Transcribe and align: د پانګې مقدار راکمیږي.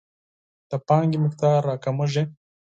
د 0.69 0.71
پانګې 0.87 1.17
مقدار 1.25 1.59
راکمیږي. 1.69 2.23